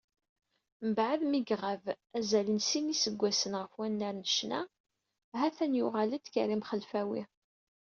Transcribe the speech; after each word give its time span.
Mbeɛd 0.89 1.21
mi 1.31 1.39
iɣab 1.53 1.83
azal 2.17 2.47
n 2.51 2.59
sin 2.69 2.83
n 2.85 2.91
yiseggasen 2.91 3.53
ɣef 3.61 3.73
unnar 3.83 4.15
n 4.15 4.27
ccna, 4.29 4.61
ha-t-an 5.39 5.77
yuɣal-d 5.79 6.25
Karim 6.33 6.63
Xelfawi. 6.69 7.23